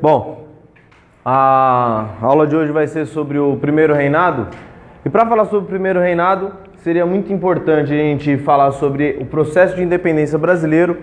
[0.00, 0.48] Bom,
[1.24, 4.48] a aula de hoje vai ser sobre o primeiro reinado.
[5.04, 9.24] E para falar sobre o primeiro reinado, seria muito importante a gente falar sobre o
[9.24, 10.98] processo de independência brasileiro.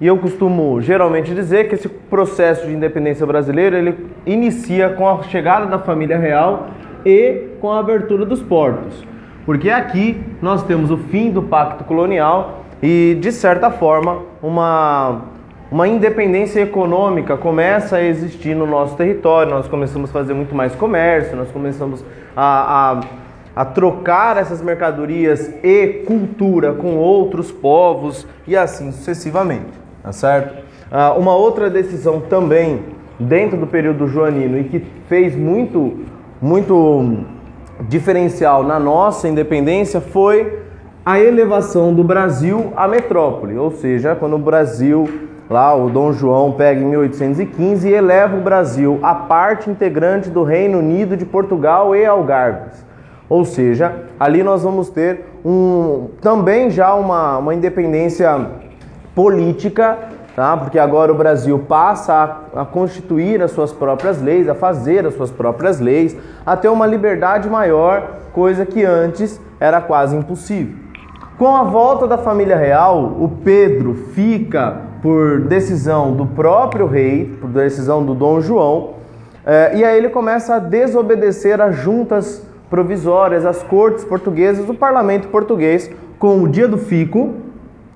[0.00, 5.22] E eu costumo geralmente dizer que esse processo de independência brasileiro ele inicia com a
[5.22, 6.70] chegada da família real
[7.06, 9.06] e com a abertura dos portos.
[9.46, 15.22] Porque aqui nós temos o fim do pacto colonial e, de certa forma, uma,
[15.72, 19.50] uma independência econômica começa a existir no nosso território.
[19.50, 22.04] Nós começamos a fazer muito mais comércio, nós começamos
[22.36, 23.00] a,
[23.56, 29.72] a, a trocar essas mercadorias e cultura com outros povos e assim sucessivamente,
[30.02, 30.62] tá certo?
[30.90, 32.80] Ah, uma outra decisão também
[33.18, 36.00] dentro do período joanino e que fez muito,
[36.38, 37.16] muito
[37.88, 40.64] diferencial na nossa independência foi
[41.02, 46.52] a elevação do Brasil à metrópole, ou seja, quando o Brasil, lá o Dom João
[46.52, 51.94] pega em 1815 e eleva o Brasil a parte integrante do Reino Unido de Portugal
[51.94, 52.84] e Algarves.
[53.28, 58.46] Ou seja, ali nós vamos ter um, também já uma, uma independência
[59.14, 59.98] política
[60.34, 60.56] tá?
[60.56, 62.12] porque agora o Brasil passa
[62.54, 66.68] a, a, constituir as suas próprias leis, a fazer as suas próprias leis, a ter
[66.68, 70.74] uma liberdade maior, coisa que antes era quase impossível.
[71.38, 77.50] Com a volta da família real, o Pedro fica, por decisão do próprio rei, por
[77.50, 78.94] decisão do Dom João,
[79.44, 85.28] eh, e aí ele começa a desobedecer às juntas provisórias, às cortes portuguesas, o parlamento
[85.28, 87.34] português, com o dia do fico,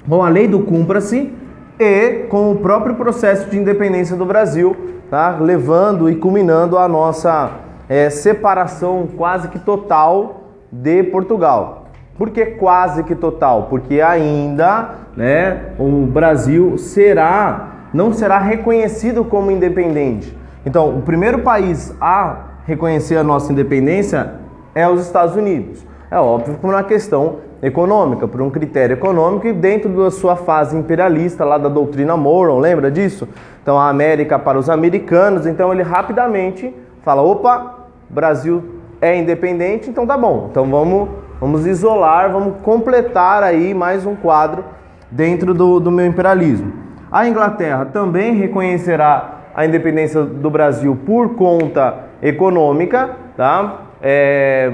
[0.06, 1.32] com a lei do cumpra-se
[1.78, 4.76] e com o próprio processo de independência do Brasil,
[5.08, 5.38] tá?
[5.40, 7.52] levando e culminando a nossa
[7.88, 11.85] é, separação quase que total de Portugal.
[12.18, 13.66] Por que quase que total?
[13.68, 20.36] Porque ainda né, o Brasil será, não será reconhecido como independente.
[20.64, 24.34] Então, o primeiro país a reconhecer a nossa independência
[24.74, 25.86] é os Estados Unidos.
[26.10, 30.76] É óbvio que uma questão econômica, por um critério econômico e dentro da sua fase
[30.76, 33.28] imperialista lá da doutrina Monroe, lembra disso?
[33.62, 37.74] Então a América para os americanos, então ele rapidamente fala, opa,
[38.08, 38.62] Brasil
[39.00, 41.08] é independente, então tá bom, então vamos,
[41.40, 44.64] vamos isolar, vamos completar aí mais um quadro
[45.10, 46.72] dentro do, do meu imperialismo.
[47.10, 53.82] A Inglaterra também reconhecerá a independência do Brasil por conta econômica, tá?
[54.02, 54.72] É,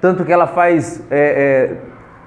[0.00, 1.76] tanto que ela faz é, é,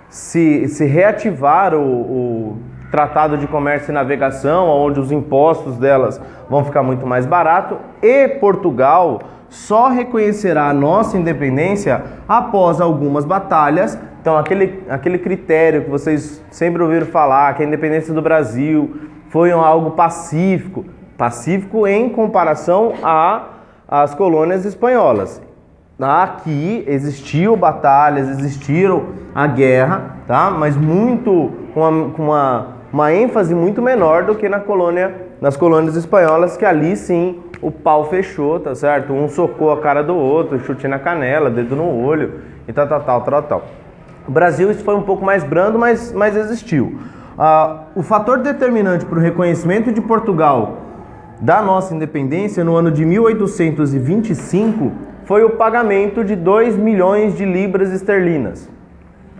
[0.09, 2.57] se, se reativar o, o
[2.91, 8.27] Tratado de Comércio e Navegação, onde os impostos delas vão ficar muito mais barato, e
[8.27, 13.99] Portugal só reconhecerá a nossa independência após algumas batalhas.
[14.21, 18.95] Então, aquele, aquele critério que vocês sempre ouviram falar, que a independência do Brasil
[19.27, 20.85] foi algo pacífico,
[21.17, 22.93] pacífico em comparação
[23.89, 25.41] às colônias espanholas.
[25.99, 30.49] Aqui existiu batalhas, existiram a guerra, tá?
[30.49, 35.57] Mas muito com, uma, com uma, uma ênfase muito menor do que na colônia, nas
[35.57, 39.13] colônias espanholas, que ali sim o pau fechou, tá certo?
[39.13, 43.01] Um socou a cara do outro, chute na canela, dedo no olho e tal, tal,
[43.01, 43.63] tal, tal, tal.
[44.27, 46.99] O Brasil isso foi um pouco mais brando, mas, mas existiu.
[47.37, 50.77] Uh, o fator determinante para o reconhecimento de Portugal
[51.39, 54.91] da nossa independência no ano de 1825
[55.25, 58.69] foi o pagamento de 2 milhões de libras esterlinas.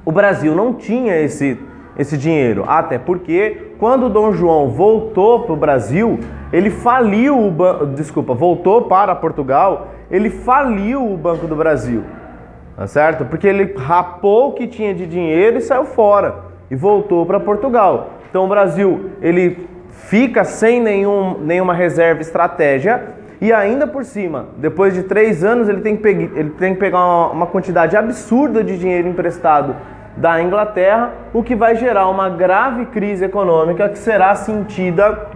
[0.04, 1.60] O Brasil não tinha esse,
[1.98, 6.20] esse dinheiro, até porque quando Dom João voltou para o Brasil,
[6.52, 12.04] ele faliu o banco, desculpa, voltou para Portugal, ele faliu o Banco do Brasil,
[12.76, 13.26] tá certo?
[13.26, 16.36] Porque ele rapou o que tinha de dinheiro e saiu fora
[16.70, 18.12] e voltou para Portugal.
[18.30, 24.94] Então o Brasil ele fica sem nenhum, nenhuma reserva estratégia e ainda por cima, depois
[24.94, 28.64] de três anos, ele tem que, pegar, ele tem que pegar uma, uma quantidade absurda
[28.64, 29.76] de dinheiro emprestado
[30.16, 35.31] da Inglaterra, o que vai gerar uma grave crise econômica que será sentida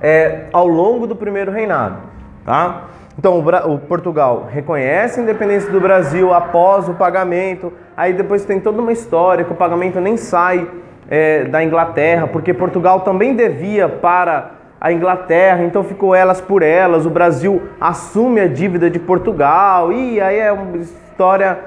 [0.00, 1.96] é, ao longo do primeiro reinado.
[2.44, 2.84] Tá?
[3.18, 8.60] Então, o, o, Portugal reconhece a independência do Brasil após o pagamento, aí depois tem
[8.60, 10.68] toda uma história que o pagamento nem sai
[11.10, 17.04] é, da Inglaterra, porque Portugal também devia para a Inglaterra, então ficou elas por elas,
[17.04, 21.58] o Brasil assume a dívida de Portugal, e aí é uma história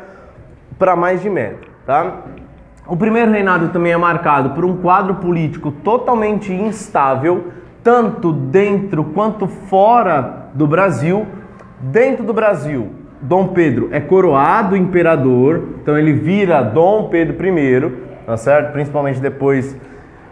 [0.79, 2.21] para mais de metro, tá?
[2.87, 7.51] O primeiro reinado também é marcado por um quadro político totalmente instável,
[7.83, 11.25] tanto dentro quanto fora do Brasil.
[11.79, 12.89] Dentro do Brasil,
[13.21, 17.91] Dom Pedro é coroado imperador, então ele vira Dom Pedro I,
[18.25, 18.71] tá certo?
[18.71, 19.75] Principalmente depois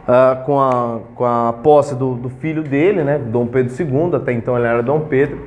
[0.10, 4.32] uh, com, a, com a posse do, do filho dele, né, Dom Pedro II, até
[4.34, 5.40] então ele era Dom Pedro.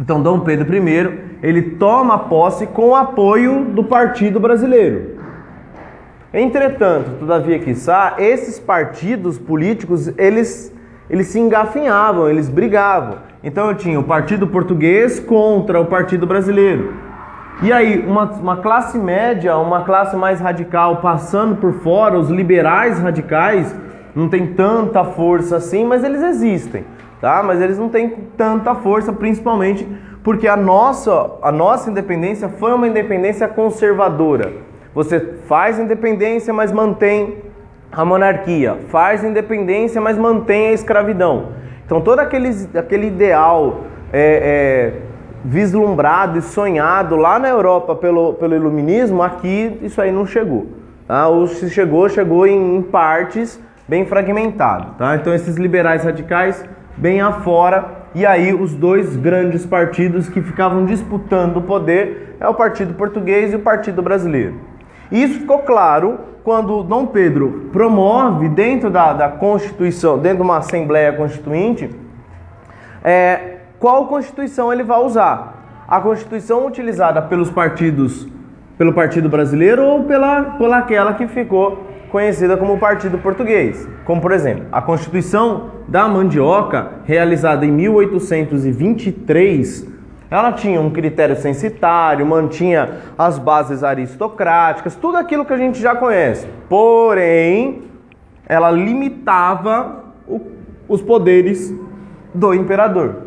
[0.00, 5.16] Então, Dom Pedro I, ele toma posse com o apoio do Partido Brasileiro.
[6.32, 10.74] Entretanto, todavia, quiçá, esses partidos políticos, eles,
[11.12, 13.18] eles se engafinhavam, eles brigavam.
[13.44, 16.94] Então eu tinha o Partido Português contra o Partido Brasileiro.
[17.62, 22.98] E aí, uma, uma classe média, uma classe mais radical passando por fora, os liberais
[22.98, 23.76] radicais,
[24.16, 26.84] não tem tanta força assim, mas eles existem,
[27.20, 27.42] tá?
[27.42, 29.86] Mas eles não têm tanta força, principalmente
[30.24, 34.50] porque a nossa, a nossa independência foi uma independência conservadora.
[34.94, 37.36] Você faz independência, mas mantém
[37.92, 38.78] a monarquia.
[38.88, 41.48] Faz independência, mas mantém a escravidão.
[41.84, 45.00] Então todo aquele, aquele ideal é, é,
[45.44, 50.68] vislumbrado e sonhado lá na Europa pelo, pelo iluminismo, aqui isso aí não chegou.
[51.06, 51.28] Tá?
[51.28, 54.94] Ou se chegou, chegou em, em partes bem fragmentado.
[54.96, 55.16] Tá?
[55.16, 56.64] Então esses liberais radicais
[56.96, 62.54] bem afora e aí os dois grandes partidos que ficavam disputando o poder é o
[62.54, 64.54] Partido Português e o Partido Brasileiro.
[65.10, 71.12] Isso ficou claro quando Dom Pedro promove dentro da, da Constituição, dentro de uma Assembleia
[71.12, 71.88] Constituinte,
[73.04, 75.84] é, qual Constituição ele vai usar.
[75.86, 78.26] A Constituição utilizada pelos partidos,
[78.78, 83.88] pelo Partido Brasileiro ou pela, pela aquela que ficou conhecida como Partido Português.
[84.04, 89.91] Como, por exemplo, a Constituição da Mandioca, realizada em 1823,
[90.32, 95.94] ela tinha um critério censitário, mantinha as bases aristocráticas, tudo aquilo que a gente já
[95.94, 96.48] conhece.
[96.70, 97.82] Porém,
[98.46, 100.40] ela limitava o,
[100.88, 101.74] os poderes
[102.32, 103.24] do imperador.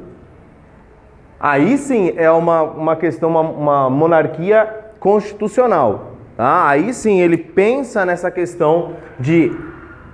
[1.40, 4.68] Aí sim é uma, uma questão, uma, uma monarquia
[5.00, 6.14] constitucional.
[6.36, 6.68] Tá?
[6.68, 9.56] Aí sim ele pensa nessa questão de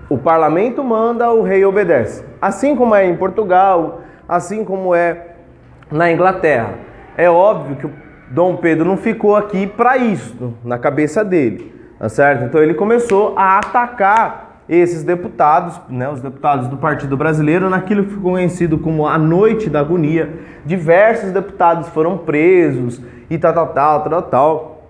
[0.09, 2.25] o parlamento manda, o rei obedece.
[2.41, 5.31] Assim como é em Portugal, assim como é
[5.91, 6.75] na Inglaterra.
[7.17, 7.91] É óbvio que o
[8.29, 12.45] Dom Pedro não ficou aqui para isso, na cabeça dele, tá certo?
[12.45, 18.11] Então ele começou a atacar esses deputados, né, os deputados do Partido Brasileiro, naquilo que
[18.11, 20.29] ficou conhecido como a Noite da Agonia.
[20.65, 24.88] Diversos deputados foram presos e tal, tal, tal, tal, tal.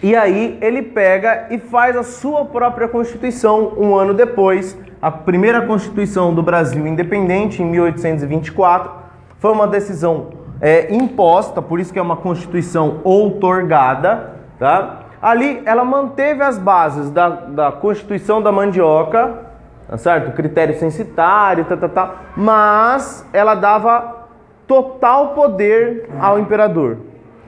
[0.00, 5.62] E aí ele pega e faz a sua própria Constituição um ano depois, a primeira
[5.62, 9.05] Constituição do Brasil independente, em 1824
[9.38, 10.28] foi uma decisão
[10.60, 15.00] é, imposta, por isso que é uma constituição outorgada, tá?
[15.20, 19.46] Ali ela manteve as bases da, da Constituição da Mandioca,
[19.88, 20.32] tá certo?
[20.32, 24.26] Critério censitário, tá, tá, tá, mas ela dava
[24.66, 26.98] total poder ao imperador,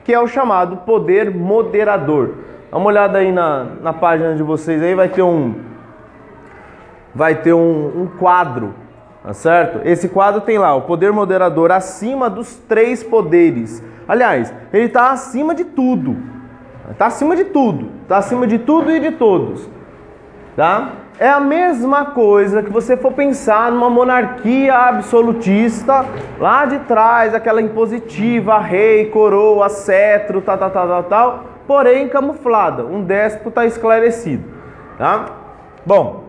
[0.03, 2.35] que é o chamado poder moderador.
[2.71, 5.69] Dá uma olhada aí na, na página de vocês aí, vai ter um
[7.13, 8.73] vai ter um, um quadro
[9.23, 9.81] Tá certo?
[9.83, 13.83] Esse quadro tem lá o poder moderador acima dos três poderes.
[14.07, 16.17] Aliás, ele está acima de tudo.
[16.89, 17.89] Está acima de tudo.
[18.03, 19.69] Está acima de tudo e de todos.
[20.55, 20.93] Tá?
[21.19, 26.05] É a mesma coisa que você for pensar numa monarquia absolutista
[26.39, 32.83] lá de trás, aquela impositiva, rei, coroa, cetro, tal, tal, tal, tal, tal porém camuflada,
[32.83, 34.43] um déspota esclarecido.
[34.97, 35.25] Tá?
[35.85, 36.23] Bom,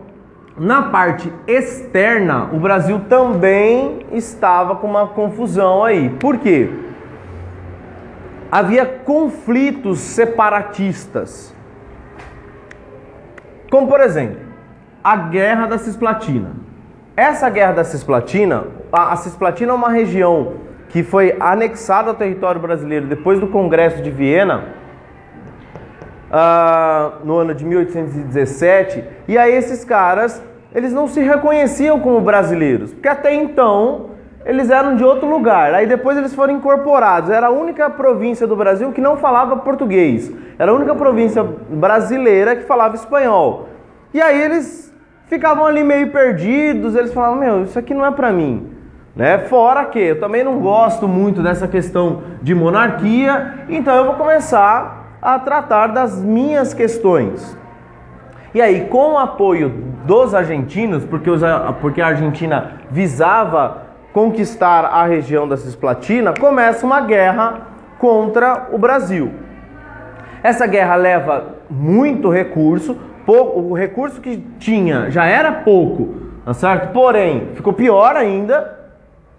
[0.57, 6.09] na parte externa, o Brasil também estava com uma confusão aí.
[6.09, 6.69] Por quê?
[8.51, 11.55] Havia conflitos separatistas.
[13.69, 14.37] Como, por exemplo,
[15.01, 16.51] a Guerra da Cisplatina.
[17.15, 20.53] Essa Guerra da Cisplatina, a Cisplatina é uma região
[20.89, 24.80] que foi anexada ao território brasileiro depois do Congresso de Viena
[26.31, 30.41] uh, no ano de 1817, e aí esses caras,
[30.73, 34.11] eles não se reconheciam como brasileiros, porque até então
[34.45, 38.55] eles eram de outro lugar, aí depois eles foram incorporados, era a única província do
[38.55, 43.69] Brasil que não falava português, era a única província brasileira que falava espanhol.
[44.13, 44.91] E aí eles
[45.27, 48.69] ficavam ali meio perdidos, eles falavam, meu, isso aqui não é para mim.
[49.15, 49.37] Né?
[49.39, 55.00] Fora que eu também não gosto muito dessa questão de monarquia, então eu vou começar
[55.21, 57.57] a tratar das minhas questões.
[58.53, 59.69] E aí, com o apoio
[60.05, 61.41] dos argentinos, porque, os,
[61.79, 69.31] porque a Argentina visava conquistar a região da Cisplatina, começa uma guerra contra o Brasil.
[70.43, 76.91] Essa guerra leva muito recurso, pouco, o recurso que tinha já era pouco, tá certo?
[76.91, 78.79] Porém, ficou pior ainda,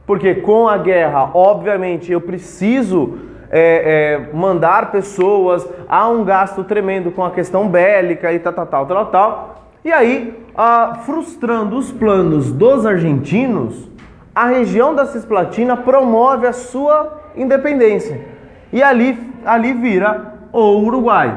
[0.07, 3.19] porque com a guerra, obviamente, eu preciso
[3.53, 8.67] é, é, mandar pessoas, há um gasto tremendo com a questão bélica e tal, tal,
[8.67, 9.55] tal, tal, tal.
[9.85, 13.91] E aí, ah, frustrando os planos dos argentinos,
[14.35, 18.25] a região da Cisplatina promove a sua independência.
[18.73, 21.37] E ali, ali vira o Uruguai.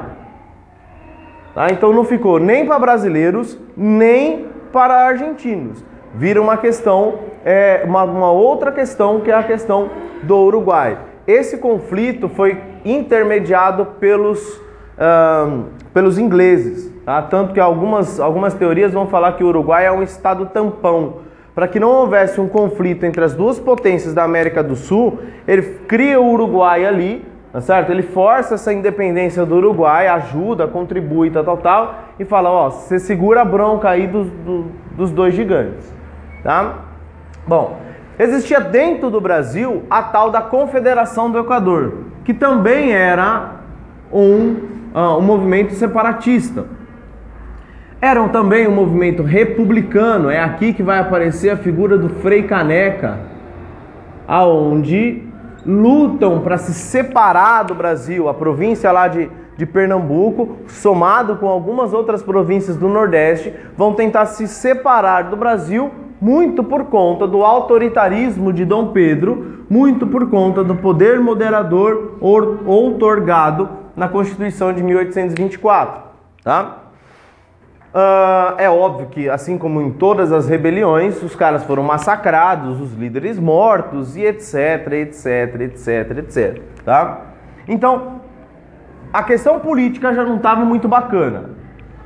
[1.53, 1.67] Tá?
[1.69, 5.83] Então não ficou nem para brasileiros, nem para argentinos.
[6.13, 9.89] Vira uma questão, é, uma, uma outra questão que é a questão
[10.23, 10.97] do Uruguai.
[11.27, 14.61] Esse conflito foi intermediado pelos,
[15.93, 16.93] pelos ingleses.
[17.05, 17.21] Tá?
[17.21, 21.25] Tanto que algumas, algumas teorias vão falar que o Uruguai é um estado tampão.
[21.53, 25.61] Para que não houvesse um conflito entre as duas potências da América do Sul, ele
[25.87, 27.91] cria o Uruguai ali, tá certo?
[27.91, 32.99] Ele força essa independência do Uruguai, ajuda, contribui, tal, tal, tal, e fala, ó, você
[32.99, 34.65] segura a bronca aí dos, do,
[34.97, 35.89] dos dois gigantes,
[36.43, 36.79] tá?
[37.47, 37.77] Bom,
[38.17, 41.93] existia dentro do Brasil a tal da Confederação do Equador,
[42.23, 43.55] que também era
[44.11, 44.55] um,
[44.93, 46.65] uh, um movimento separatista.
[48.01, 53.19] Eram também um movimento republicano, é aqui que vai aparecer a figura do Frei Caneca,
[54.27, 55.23] aonde
[55.65, 61.93] lutam para se separar do Brasil, a província lá de, de Pernambuco, somado com algumas
[61.93, 65.91] outras províncias do Nordeste, vão tentar se separar do Brasil
[66.21, 73.69] muito por conta do autoritarismo de Dom Pedro, muito por conta do poder moderador outorgado
[73.95, 76.01] na Constituição de 1824,
[76.43, 76.79] tá?
[77.95, 82.93] Uh, é óbvio que, assim como em todas as rebeliões, os caras foram massacrados, os
[82.93, 86.61] líderes mortos e etc, etc, etc, etc.
[86.83, 87.21] Tá?
[87.65, 88.19] Então,
[89.13, 91.51] a questão política já não estava muito bacana.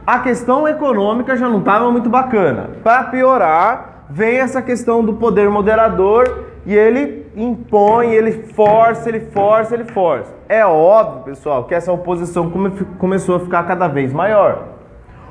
[0.06, 2.70] A questão econômica já não estava muito bacana.
[2.84, 9.76] Para piorar, vem essa questão do poder moderador e ele impõe, ele força, ele força,
[9.76, 10.34] ele força.
[10.48, 14.80] É óbvio, pessoal, que essa oposição come começou a ficar cada vez maior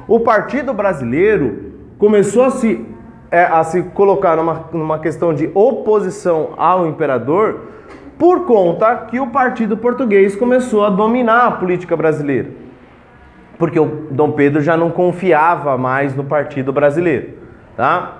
[0.08, 2.82] o Partido Brasileiro começou a se,
[3.30, 7.60] é, a se colocar numa, numa questão de oposição ao imperador
[8.18, 12.48] por conta que o Partido Português começou a dominar a política brasileira.
[13.58, 17.34] Porque o Dom Pedro já não confiava mais no Partido Brasileiro.
[17.76, 18.17] Tá?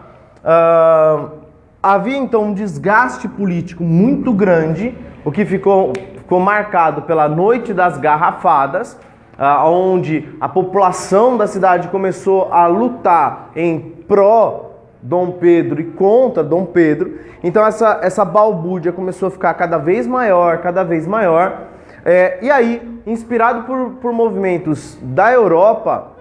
[0.49, 1.31] Uh,
[1.83, 7.99] havia então um desgaste político muito grande, o que ficou, ficou marcado pela Noite das
[7.99, 8.99] Garrafadas,
[9.37, 13.79] ah, onde a população da cidade começou a lutar em
[14.09, 14.71] pró
[15.03, 17.19] Dom Pedro e contra Dom Pedro.
[17.45, 21.69] Então essa, essa balbúrdia começou a ficar cada vez maior, cada vez maior.
[22.05, 26.18] É, e aí, inspirado por, por movimentos da Europa,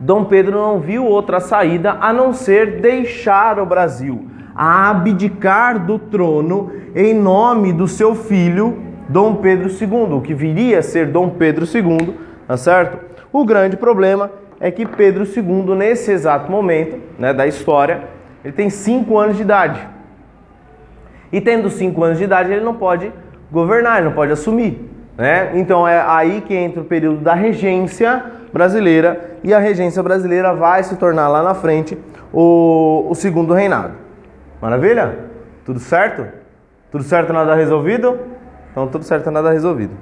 [0.00, 5.98] Dom Pedro não viu outra saída a não ser deixar o Brasil, a abdicar do
[5.98, 8.78] trono em nome do seu filho
[9.08, 12.14] Dom Pedro II, que viria a ser Dom Pedro II,
[12.46, 12.98] tá certo?
[13.32, 18.04] O grande problema é que Pedro II, nesse exato momento né, da história,
[18.44, 19.80] ele tem 5 anos de idade.
[21.32, 23.12] E tendo 5 anos de idade, ele não pode
[23.50, 24.88] governar, ele não pode assumir.
[25.16, 25.52] Né?
[25.54, 30.82] Então é aí que entra o período da regência brasileira, e a regência brasileira vai
[30.82, 31.98] se tornar lá na frente
[32.32, 33.94] o, o segundo reinado.
[34.60, 35.18] Maravilha?
[35.64, 36.26] Tudo certo?
[36.90, 38.18] Tudo certo, nada resolvido?
[38.70, 39.94] Então, tudo certo, nada resolvido.